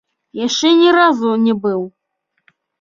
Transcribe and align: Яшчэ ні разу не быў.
Яшчэ 0.45 0.71
ні 0.79 0.89
разу 0.97 1.37
не 1.45 1.53
быў. 1.69 1.81